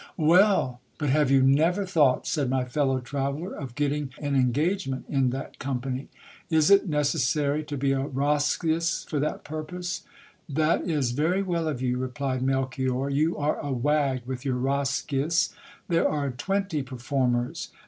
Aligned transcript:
Well! 0.17 0.81
but 0.97 1.11
have 1.11 1.29
you 1.29 1.43
never 1.43 1.85
thought, 1.85 2.25
said 2.25 2.49
my 2.49 2.65
fellow 2.65 2.99
traveller, 3.01 3.53
of 3.53 3.75
getting 3.75 4.11
an 4.17 4.33
engagement 4.33 5.05
in 5.07 5.29
that 5.29 5.59
company? 5.59 6.09
Is 6.49 6.71
it 6.71 6.89
necessary 6.89 7.63
to 7.65 7.77
be 7.77 7.91
a 7.91 8.07
Roscius 8.07 9.05
for 9.07 9.19
that 9.19 9.43
purpose? 9.43 10.01
That 10.49 10.81
is 10.89 11.11
very 11.11 11.43
well 11.43 11.67
of 11.67 11.83
you! 11.83 11.99
replied 11.99 12.41
Melchior, 12.41 13.11
you 13.11 13.37
are 13.37 13.59
a 13.59 13.71
wag, 13.71 14.23
with 14.25 14.43
your 14.43 14.55
Roscius! 14.57 15.53
There 15.87 16.09
are 16.09 16.31
twenty 16.31 16.81
performers. 16.81 17.69